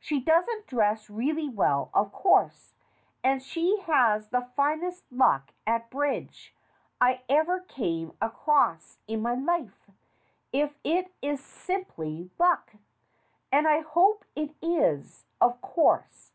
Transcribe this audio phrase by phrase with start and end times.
[0.00, 2.74] She doesn't dress really well, of course,
[3.22, 6.52] and she has the finest luck at bridge
[7.00, 9.88] I ever came across in my life,
[10.52, 12.72] if it is simply luck.
[13.52, 16.32] And I hope it is, of course."